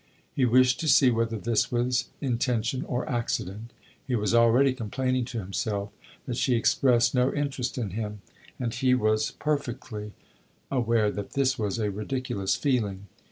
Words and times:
He 0.33 0.45
wished 0.45 0.79
to 0.79 0.87
see 0.87 1.11
whether 1.11 1.37
this 1.37 1.71
was 1.71 2.05
intention 2.21 2.83
or 2.85 3.07
accident. 3.07 3.71
He 4.07 4.15
was 4.15 4.33
already 4.33 4.73
complaining 4.73 5.25
to 5.25 5.37
himself 5.37 5.91
that 6.25 6.37
she 6.37 6.55
expressed 6.55 7.13
no 7.13 7.31
interest 7.31 7.77
in 7.77 7.91
him, 7.91 8.21
and 8.59 8.73
he 8.73 8.95
was 8.95 9.29
perfectly 9.29 10.13
aware 10.71 11.11
that 11.11 11.33
this 11.33 11.59
was 11.59 11.77
a 11.77 11.91
ridiculous 11.91 12.55
feeling. 12.55 13.09